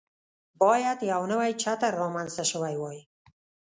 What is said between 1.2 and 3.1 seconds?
نوی چتر رامنځته شوی وای.